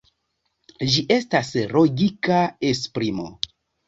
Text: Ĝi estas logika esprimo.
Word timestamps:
Ĝi 0.93 1.03
estas 1.15 1.51
logika 1.73 2.39
esprimo. 2.71 3.27